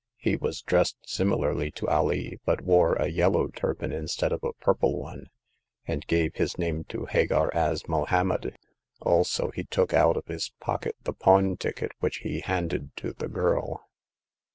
He 0.17 0.35
was 0.35 0.63
dressed 0.63 0.97
similarly 1.07 1.69
to 1.73 1.85
Alee, 1.87 2.39
but 2.43 2.61
wore 2.61 2.95
a 2.95 3.07
yellow 3.07 3.49
turban 3.49 3.91
instead 3.91 4.31
of 4.31 4.43
a 4.43 4.53
purple 4.53 4.97
one, 4.97 5.27
and 5.85 6.07
gave 6.07 6.33
his 6.33 6.57
name 6.57 6.85
to 6.85 7.05
Hagar 7.05 7.53
as 7.53 7.83
Mohommed; 7.87 8.55
also, 8.99 9.51
he 9.51 9.63
took 9.65 9.93
out 9.93 10.17
of 10.17 10.25
his 10.25 10.53
pocket 10.59 10.95
the 11.03 11.13
pawn 11.13 11.55
ticket, 11.55 11.91
which 11.99 12.21
he 12.25 12.39
handed 12.39 12.95
to 12.97 13.13
the 13.13 13.27
girl. 13.29 13.83